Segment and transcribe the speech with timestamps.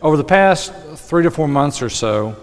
[0.00, 2.36] Over the past three to four months or so,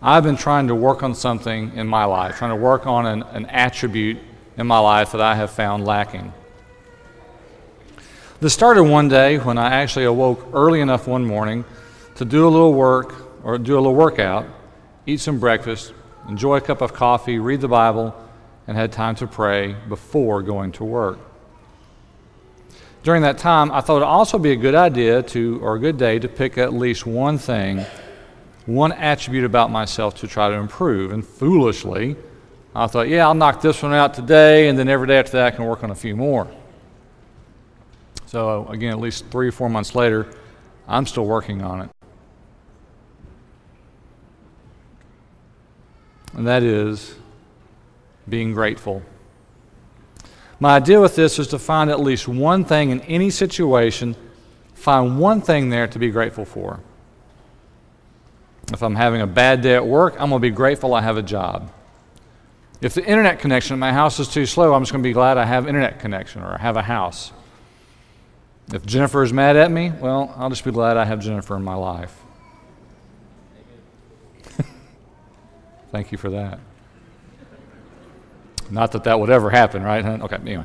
[0.00, 3.22] I've been trying to work on something in my life, trying to work on an,
[3.22, 4.18] an attribute
[4.56, 6.32] in my life that I have found lacking.
[8.40, 11.64] This started one day when I actually awoke early enough one morning
[12.16, 13.14] to do a little work
[13.44, 14.44] or do a little workout,
[15.06, 15.94] eat some breakfast,
[16.28, 18.12] enjoy a cup of coffee, read the Bible,
[18.66, 21.20] and had time to pray before going to work.
[23.02, 25.78] During that time, I thought it would also be a good idea to, or a
[25.80, 27.84] good day to pick at least one thing,
[28.66, 31.10] one attribute about myself to try to improve.
[31.10, 32.14] And foolishly,
[32.76, 35.52] I thought, yeah, I'll knock this one out today, and then every day after that,
[35.52, 36.48] I can work on a few more.
[38.26, 40.32] So, again, at least three or four months later,
[40.86, 41.90] I'm still working on it.
[46.34, 47.16] And that is
[48.28, 49.02] being grateful.
[50.62, 54.14] My idea with this is to find at least one thing in any situation,
[54.74, 56.78] find one thing there to be grateful for.
[58.72, 61.16] If I'm having a bad day at work, I'm going to be grateful I have
[61.16, 61.72] a job.
[62.80, 65.12] If the internet connection at my house is too slow, I'm just going to be
[65.12, 67.32] glad I have internet connection or I have a house.
[68.72, 71.64] If Jennifer is mad at me, well, I'll just be glad I have Jennifer in
[71.64, 72.16] my life.
[75.90, 76.60] Thank you for that.
[78.72, 80.02] Not that that would ever happen, right?
[80.02, 80.64] Okay, anyway.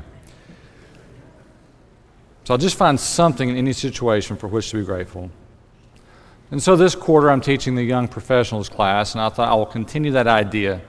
[2.46, 5.30] So I'll just find something in any situation for which to be grateful.
[6.50, 9.66] And so this quarter, I'm teaching the young professionals class, and I thought I will
[9.66, 10.80] continue that idea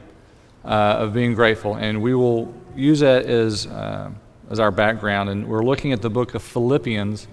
[0.65, 4.13] uh, of being grateful, and we will use that as, uh,
[4.49, 5.29] as our background.
[5.29, 7.27] And we're looking at the book of Philippians,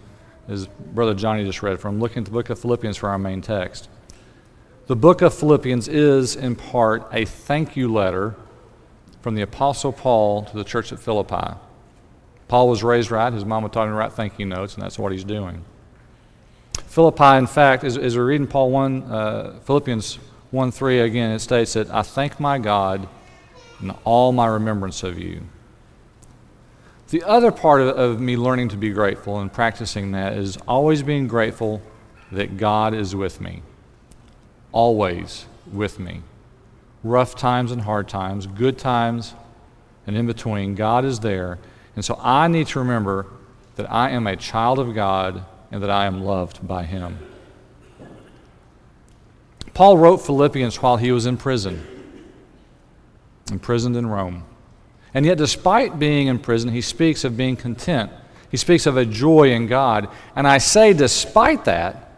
[0.47, 3.42] as Brother Johnny just read from, looking at the book of Philippians for our main
[3.42, 3.89] text.
[4.88, 8.36] The book of Philippians is, in part, a thank you letter
[9.25, 11.57] from the Apostle Paul to the church at Philippi.
[12.47, 13.33] Paul was raised right.
[13.33, 15.65] His mama taught him to write thank you notes, and that's what he's doing.
[16.73, 20.19] Philippi, in fact, as, as we're reading Paul 1, uh, Philippians
[20.51, 23.07] 1 3 again, it states that I thank my God
[23.81, 25.41] in all my remembrance of you.
[27.09, 31.02] The other part of, of me learning to be grateful and practicing that is always
[31.02, 31.81] being grateful
[32.31, 33.64] that God is with me.
[34.71, 36.21] Always with me
[37.05, 39.36] rough times and hard times, good times
[40.08, 41.60] and in between, God is there.
[41.95, 43.27] And so I need to remember
[43.76, 47.17] that I am a child of God and that I am loved by Him.
[49.73, 51.86] Paul wrote Philippians while he was in prison,
[53.52, 54.45] imprisoned in Rome.
[55.14, 58.11] And yet, despite being in prison, he speaks of being content.
[58.49, 60.10] He speaks of a joy in God.
[60.36, 62.11] And I say despite that,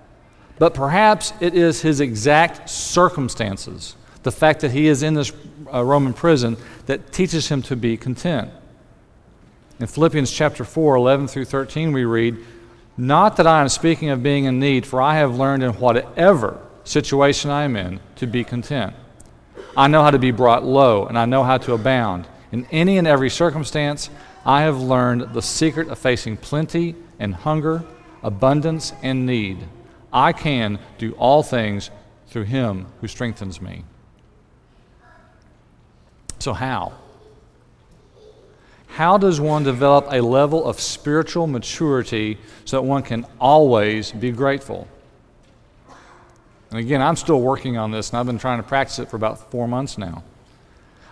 [0.59, 3.95] but perhaps it is his exact circumstances
[4.27, 5.31] the fact that he is in this
[5.73, 8.51] uh, Roman prison that teaches him to be content.
[9.79, 12.35] In Philippians chapter 4, 11 through 13, we read,
[12.97, 16.59] Not that I am speaking of being in need, for I have learned in whatever
[16.83, 18.93] situation I am in to be content.
[19.77, 22.27] I know how to be brought low, and I know how to abound.
[22.51, 24.09] In any and every circumstance,
[24.45, 27.85] I have learned the secret of facing plenty and hunger,
[28.23, 29.59] abundance and need.
[30.11, 31.91] I can do all things
[32.27, 33.85] through him who strengthens me.
[36.39, 36.93] So, how?
[38.87, 44.31] How does one develop a level of spiritual maturity so that one can always be
[44.31, 44.87] grateful?
[46.71, 49.15] And again, I'm still working on this, and I've been trying to practice it for
[49.15, 50.23] about four months now.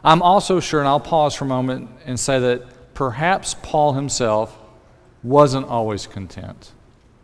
[0.04, 4.58] I'm also sure, and I'll pause for a moment and say that perhaps Paul himself
[5.24, 6.72] wasn't always content.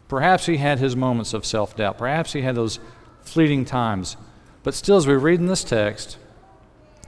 [0.07, 1.97] Perhaps he had his moments of self doubt.
[1.97, 2.79] Perhaps he had those
[3.22, 4.17] fleeting times.
[4.63, 6.17] But still, as we read in this text,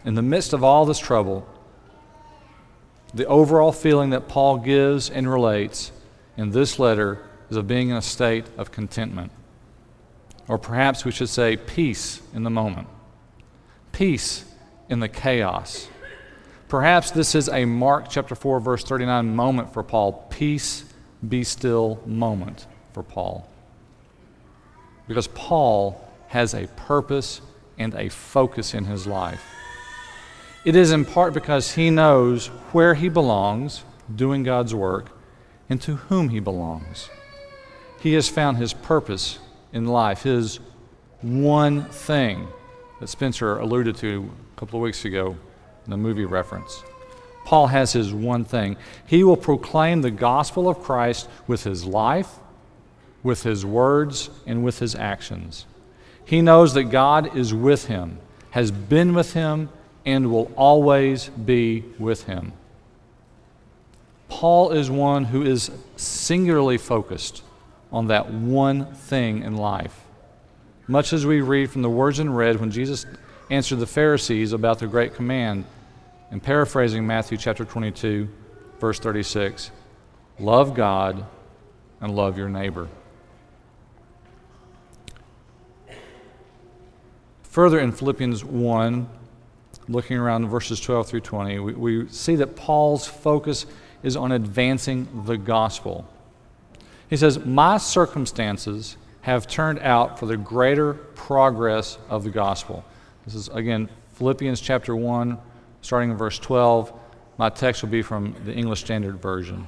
[0.06, 1.48] in the midst of all this trouble,
[3.14, 5.92] the overall feeling that Paul gives and relates
[6.36, 7.20] in this letter
[7.50, 9.32] is of being in a state of contentment.
[10.48, 12.88] Or perhaps we should say peace in the moment,
[13.92, 14.46] peace
[14.90, 15.88] in the chaos.
[16.68, 20.28] Perhaps this is a Mark chapter 4, verse 39 moment for Paul.
[20.30, 20.86] Peace,
[21.28, 23.48] be still moment for Paul.
[25.08, 27.42] Because Paul has a purpose
[27.78, 29.44] and a focus in his life.
[30.66, 33.84] It is in part because he knows where he belongs,
[34.14, 35.12] doing God's work,
[35.70, 37.10] and to whom he belongs.
[38.00, 39.40] He has found his purpose
[39.74, 40.60] in life, his
[41.22, 42.48] one thing
[43.00, 45.36] that Spencer alluded to a couple of weeks ago
[45.84, 46.84] in the movie reference.
[47.46, 48.78] Paul has his one thing.
[49.06, 52.40] He will proclaim the gospel of Christ with his life,
[53.22, 55.66] with his words, and with his actions.
[56.24, 58.20] He knows that God is with him,
[58.52, 59.70] has been with him,
[60.06, 62.54] and will always be with him.
[64.28, 67.44] Paul is one who is singularly focused
[67.92, 70.00] on that one thing in life.
[70.86, 73.06] much as we read from the words in red when Jesus
[73.50, 75.64] answered the Pharisees about the great command.
[76.32, 78.28] And paraphrasing Matthew chapter 22,
[78.80, 79.72] verse 36
[80.40, 81.26] love God
[82.02, 82.90] and love your neighbor.
[87.44, 89.08] Further in Philippians 1,
[89.88, 93.66] looking around verses 12 through 20, we, we see that Paul's focus
[94.02, 96.08] is on advancing the gospel.
[97.10, 102.84] He says, My circumstances have turned out for the greater progress of the gospel.
[103.26, 105.38] This is, again, Philippians chapter 1,
[105.82, 106.92] starting in verse 12.
[107.38, 109.68] My text will be from the English Standard Version.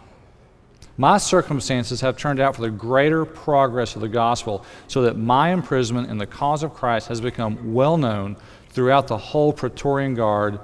[0.98, 5.52] My circumstances have turned out for the greater progress of the gospel, so that my
[5.52, 8.38] imprisonment in the cause of Christ has become well known
[8.75, 10.60] throughout the whole Praetorian Guard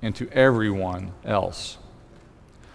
[0.00, 1.76] and to everyone else.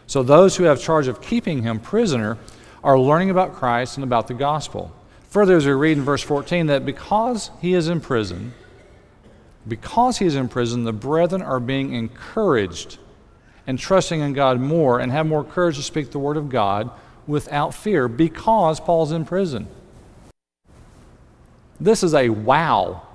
[0.07, 2.37] So those who have charge of keeping him prisoner
[2.83, 4.93] are learning about Christ and about the gospel.
[5.29, 8.53] Further, as we read in verse 14, that because he is in prison,
[9.65, 12.97] because he is in prison, the brethren are being encouraged
[13.65, 16.91] and trusting in God more and have more courage to speak the word of God
[17.25, 19.65] without fear because Paul's in prison.
[21.79, 23.07] This is a wow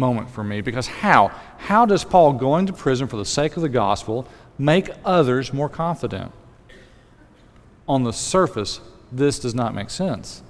[0.00, 1.28] moment for me because how?
[1.58, 4.26] How does Paul going to prison for the sake of the gospel
[4.58, 6.32] make others more confident?
[7.86, 8.80] On the surface,
[9.12, 10.42] this does not make sense.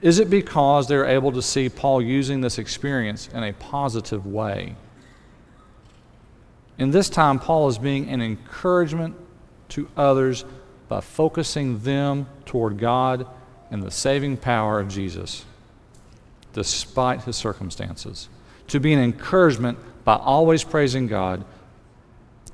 [0.00, 4.76] Is it because they're able to see Paul using this experience in a positive way?
[6.78, 9.16] In this time, Paul is being an encouragement
[9.70, 10.44] to others
[10.86, 13.26] by focusing them toward God
[13.70, 15.44] and the saving power of Jesus,
[16.52, 18.28] despite his circumstances.
[18.68, 21.44] To be an encouragement by always praising God.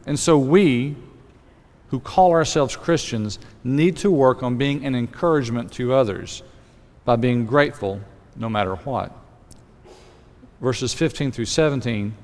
[0.06, 0.96] And so we,
[1.88, 6.43] who call ourselves Christians, need to work on being an encouragement to others
[7.05, 8.00] by being grateful
[8.37, 9.12] no matter what.
[10.61, 12.14] Verses 15 through 17,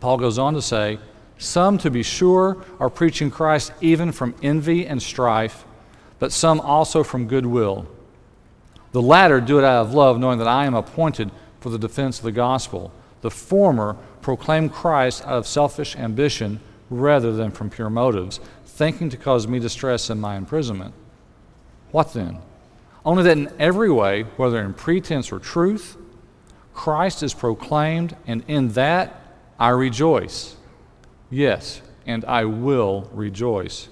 [0.00, 0.98] Paul goes on to say,
[1.38, 5.64] Some, to be sure, are preaching Christ even from envy and strife,
[6.18, 7.86] but some also from goodwill.
[8.92, 12.18] The latter do it out of love, knowing that I am appointed for the defense
[12.18, 12.92] of the gospel.
[13.20, 19.16] The former proclaim Christ out of selfish ambition rather than from pure motives, thinking to
[19.16, 20.94] cause me distress in my imprisonment.
[21.92, 22.38] What then?
[23.04, 25.96] Only that in every way, whether in pretense or truth,
[26.74, 29.22] Christ is proclaimed, and in that
[29.58, 30.56] I rejoice.
[31.30, 33.88] Yes, and I will rejoice.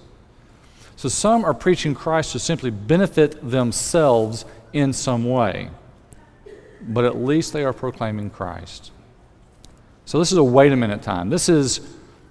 [0.96, 5.70] So some are preaching Christ to simply benefit themselves in some way,
[6.82, 8.92] but at least they are proclaiming Christ.
[10.04, 11.28] So this is a wait a minute time.
[11.28, 11.80] This is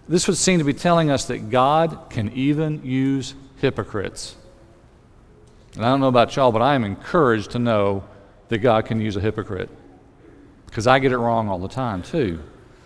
[0.09, 4.35] this would seem to be telling us that God can even use hypocrites.
[5.75, 8.03] And I don't know about y'all, but I am encouraged to know
[8.47, 9.69] that God can use a hypocrite
[10.65, 12.39] because I get it wrong all the time, too.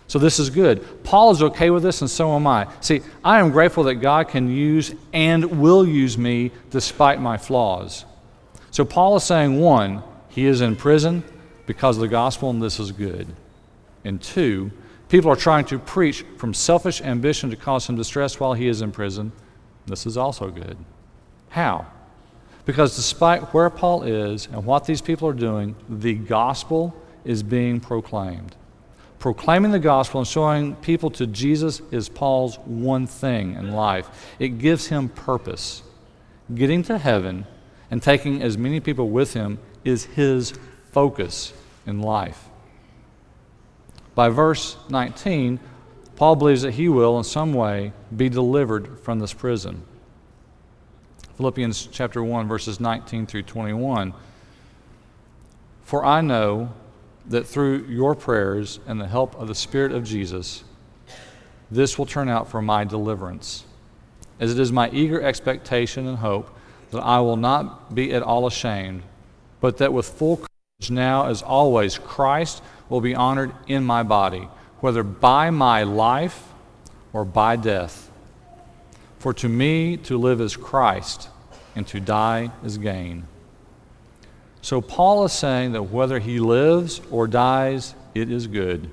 [0.08, 1.04] So this is good.
[1.04, 2.68] Paul is okay with this, and so am I.
[2.80, 8.04] See, I am grateful that God can use and will use me despite my flaws.
[8.72, 11.22] So Paul is saying, one, he is in prison
[11.66, 13.28] because of the gospel, and this is good.
[14.02, 14.72] And two,
[15.10, 18.80] people are trying to preach from selfish ambition to cause him distress while he is
[18.80, 19.30] in prison.
[19.86, 20.78] This is also good.
[21.50, 21.86] How?
[22.64, 26.96] Because despite where Paul is and what these people are doing, the gospel
[27.26, 28.56] is being proclaimed.
[29.18, 34.34] Proclaiming the gospel and showing people to Jesus is Paul's one thing in life.
[34.38, 35.82] It gives him purpose.
[36.54, 37.46] Getting to heaven
[37.92, 40.54] and taking as many people with him is his
[40.92, 41.52] focus
[41.84, 42.48] in life.
[44.14, 45.60] By verse 19,
[46.16, 49.82] Paul believes that he will, in some way, be delivered from this prison.
[51.36, 54.14] Philippians chapter 1, verses 19 through 21.
[55.84, 56.72] For I know
[57.26, 60.64] that through your prayers and the help of the Spirit of Jesus,
[61.70, 63.66] this will turn out for my deliverance,
[64.40, 66.48] as it is my eager expectation and hope
[66.92, 69.02] that I will not be at all ashamed,
[69.60, 74.48] but that with full courage now as always, Christ will be honored in my body,
[74.80, 76.48] whether by my life
[77.12, 78.10] or by death.
[79.18, 81.28] For to me to live is Christ,
[81.74, 83.26] and to die is gain.
[84.60, 88.90] So Paul is saying that whether he lives or dies, it is good,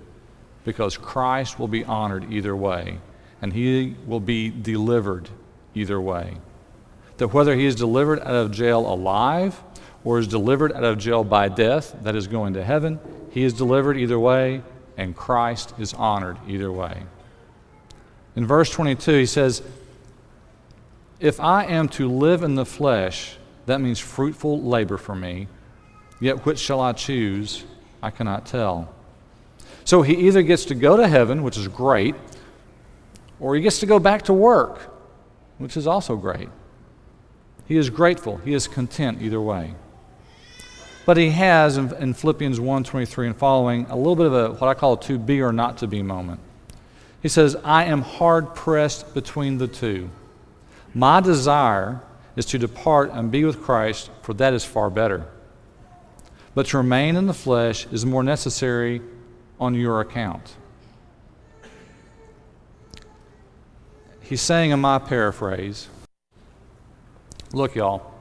[0.64, 3.00] because Christ will be honored either way,
[3.42, 5.30] and he will be delivered
[5.76, 6.38] either way.
[7.20, 9.62] That whether he is delivered out of jail alive
[10.04, 13.00] or is delivered out of jail by death, that is going to heaven,
[13.32, 14.64] he is delivered either way,
[14.98, 17.04] and Christ is honored either way.
[18.36, 19.62] In verse 22, he says,
[21.20, 23.38] if I am to live in the flesh,
[23.70, 25.48] That means fruitful labor for me.
[26.20, 27.66] Yet which shall I choose?
[28.02, 28.92] I cannot tell.
[29.86, 32.16] So he either gets to go to heaven, which is great,
[33.40, 34.92] or he gets to go back to work,
[35.60, 36.50] which is also great.
[37.70, 39.76] He is grateful, he is content either way.
[41.06, 44.50] But he has in, in Philippians 1 23 and following a little bit of a
[44.54, 46.40] what I call a to be or not to be moment.
[47.22, 50.10] He says, I am hard pressed between the two.
[50.96, 52.02] My desire
[52.36, 55.28] is to depart and be with Christ, for that is far better.
[56.56, 59.02] But to remain in the flesh is more necessary
[59.60, 60.56] on your account.
[64.22, 65.88] He's saying in my paraphrase,
[67.52, 68.12] Look, y'all,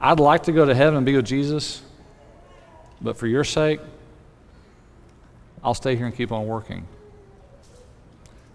[0.00, 1.82] I'd like to go to heaven and be with Jesus,
[3.00, 3.80] but for your sake,
[5.62, 6.86] I'll stay here and keep on working.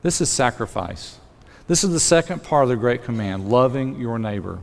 [0.02, 1.20] This is sacrifice.
[1.68, 4.60] This is the second part of the Great Command loving your neighbor.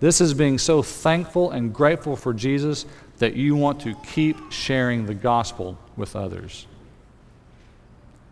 [0.00, 2.84] This is being so thankful and grateful for Jesus
[3.18, 6.66] that you want to keep sharing the gospel with others.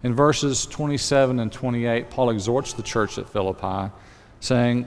[0.02, 3.92] In verses 27 and 28, Paul exhorts the church at Philippi,
[4.40, 4.87] saying,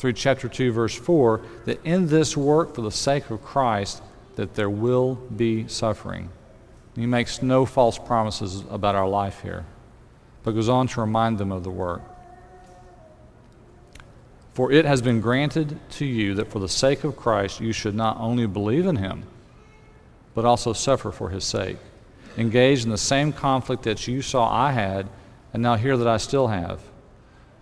[0.00, 4.02] through chapter 2, verse 4, that in this work for the sake of Christ,
[4.36, 6.30] that there will be suffering.
[6.96, 9.64] He makes no false promises about our life here
[10.42, 12.02] but goes on to remind them of the work.
[14.54, 17.94] For it has been granted to you that for the sake of Christ you should
[17.94, 19.24] not only believe in him,
[20.34, 21.76] but also suffer for his sake.
[22.36, 25.08] Engage in the same conflict that you saw I had,
[25.52, 26.80] and now hear that I still have.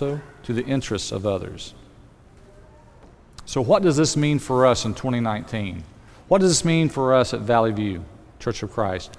[0.00, 1.74] also to the interests of others.
[3.44, 5.82] So, what does this mean for us in 2019?
[6.28, 8.04] What does this mean for us at Valley View,
[8.38, 9.16] Church of Christ?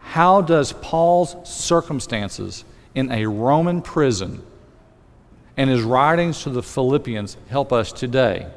[0.00, 4.42] How does Paul's circumstances in a Roman prison,
[5.56, 8.48] and his writings to the Philippians help us today.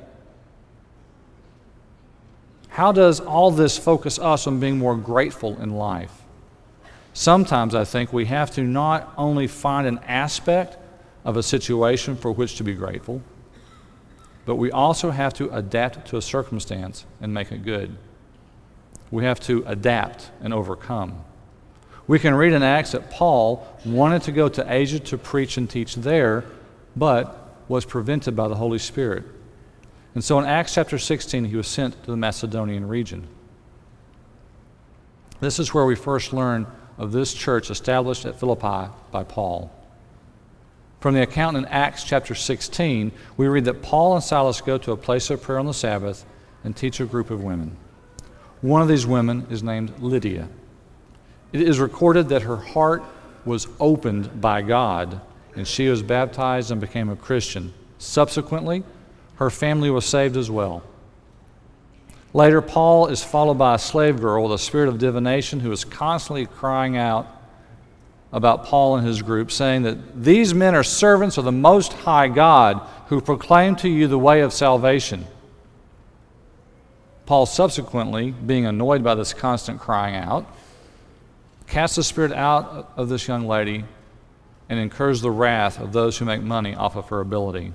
[2.70, 6.12] How does all this focus us on being more grateful in life?
[7.14, 10.78] Sometimes I think we have to not only find an aspect
[11.25, 13.22] of a situation for which to be grateful,
[14.46, 17.98] but we also have to adapt to a circumstance and make it good.
[19.12, 21.24] We have to adapt and overcome.
[22.08, 25.67] We can read in Acts that Paul wanted to go to Asia to preach and
[25.67, 26.46] teach there,
[26.96, 29.24] but was prevented by the Holy Spirit.
[30.13, 33.27] And so in Acts chapter 16, he was sent to the Macedonian region.
[35.39, 36.67] This is where we first learn
[36.98, 39.72] of this church established at Philippi by Paul.
[41.00, 44.92] From the account in Acts chapter 16, we read that Paul and Silas go to
[44.92, 46.25] a place of prayer on the Sabbath
[46.64, 47.78] and teach a group of women.
[48.62, 50.48] One of these women is named Lydia.
[51.54, 53.04] It is recorded that her heart
[53.46, 55.22] was opened by God
[55.56, 57.74] and she was baptized and became a Christian.
[57.98, 58.84] Subsequently,
[59.36, 60.84] her family was saved as well.
[62.34, 65.86] Later, Paul is followed by a slave girl with a spirit of divination who is
[65.86, 67.35] constantly crying out
[68.32, 72.27] about Paul and his group, saying that these men are servants of the Most High
[72.27, 75.25] God who proclaim to you the way of salvation.
[77.25, 80.46] Paul subsequently, being annoyed by this constant crying out,
[81.67, 83.86] Cast the spirit out of this young lady
[84.70, 87.74] and incurs the wrath of those who make money off of her ability.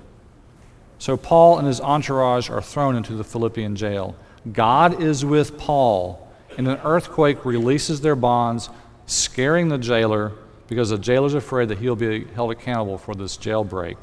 [0.97, 4.15] So Paul and his entourage are thrown into the Philippian jail.
[4.51, 8.69] God is with Paul, and an earthquake releases their bonds,
[9.11, 10.31] scaring the jailer
[10.67, 13.97] because the jailer is afraid that he'll be held accountable for this jailbreak.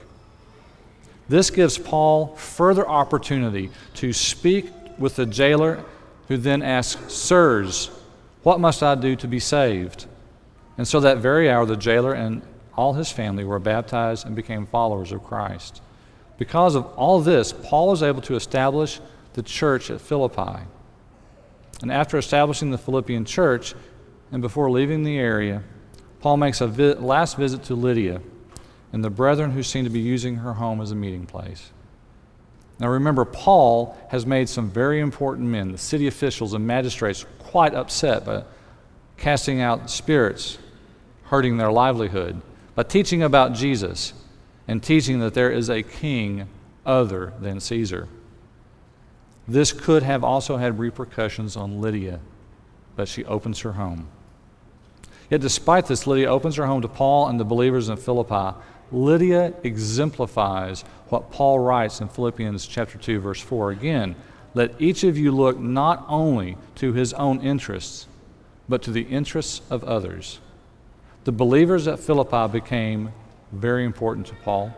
[1.29, 5.85] This gives Paul further opportunity to speak with the jailer,
[6.29, 7.91] who then asks, Sirs,
[8.43, 10.07] what must I do to be saved?
[10.77, 12.43] And so that very hour, the jailer and
[12.77, 15.83] all his family were baptized and became followers of Christ.
[16.38, 19.00] Because of all this, Paul was able to establish
[19.35, 20.62] the church at Philippi.
[21.83, 23.75] And after establishing the Philippian church,
[24.31, 25.63] and before leaving the area,
[26.21, 28.21] Paul makes a vi- last visit to Lydia
[28.93, 31.71] and the brethren who seem to be using her home as a meeting place.
[32.79, 37.75] Now remember, Paul has made some very important men, the city officials and magistrates, quite
[37.75, 38.45] upset by
[39.17, 40.59] casting out spirits,
[41.25, 42.41] hurting their livelihood,
[42.75, 44.13] by teaching about Jesus
[44.69, 46.49] and teaching that there is a king
[46.87, 48.09] other than Caesar.
[49.49, 52.21] This could have also had repercussions on Lydia,
[52.97, 54.09] but she opens her home.
[55.31, 58.57] Yet, despite this, Lydia opens her home to Paul and the believers in Philippi.
[58.91, 64.17] Lydia exemplifies what Paul writes in Philippians chapter 2 verse 4 again,
[64.55, 68.07] let each of you look not only to his own interests,
[68.69, 70.41] but to the interests of others.
[71.25, 73.13] The believers at Philippi became
[73.53, 74.75] very important to Paul.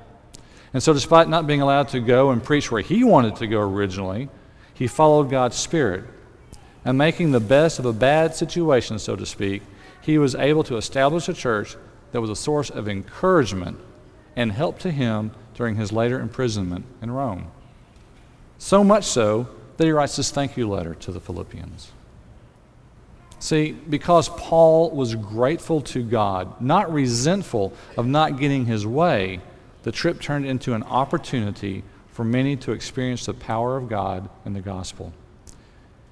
[0.72, 3.60] And so, despite not being allowed to go and preach where he wanted to go
[3.60, 4.28] originally,
[4.74, 6.04] he followed God's Spirit.
[6.84, 9.62] And making the best of a bad situation, so to speak,
[10.00, 11.76] he was able to establish a church
[12.12, 13.78] that was a source of encouragement
[14.36, 17.50] and help to him during his later imprisonment in Rome.
[18.58, 21.92] So much so that he writes this thank you letter to the Philippians.
[23.38, 29.40] See, because Paul was grateful to God, not resentful of not getting his way,
[29.82, 34.54] the trip turned into an opportunity for many to experience the power of God and
[34.54, 35.14] the gospel.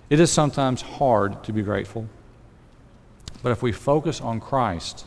[0.09, 2.09] It is sometimes hard to be grateful,
[3.43, 5.07] but if we focus on Christ,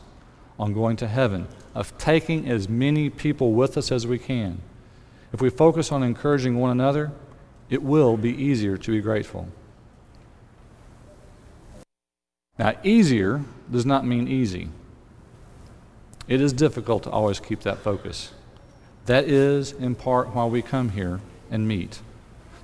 [0.60, 4.62] on going to heaven, of taking as many people with us as we can,
[5.34, 7.12] if we focus on encouraging one another,
[7.70, 9.48] it will be easier to be grateful.
[12.60, 14.70] Now, easier does not mean easy.
[16.28, 18.34] It is difficult to always keep that focus.
[19.06, 22.02] That is, in part, why we come here and meet.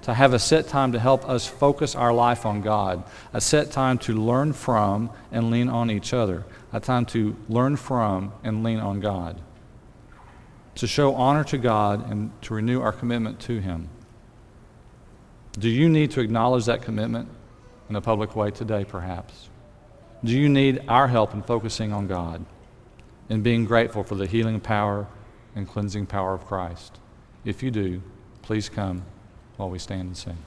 [0.03, 3.71] To have a set time to help us focus our life on God, a set
[3.71, 8.63] time to learn from and lean on each other, a time to learn from and
[8.63, 9.41] lean on God,
[10.75, 13.89] to show honor to God and to renew our commitment to Him.
[15.59, 17.27] Do you need to acknowledge that commitment
[17.89, 19.49] in a public way today, perhaps?
[20.23, 22.45] Do you need our help in focusing on God
[23.29, 25.07] and being grateful for the healing power
[25.55, 26.97] and cleansing power of Christ?
[27.43, 28.01] If you do,
[28.41, 29.03] please come
[29.57, 30.37] while we stand and sing.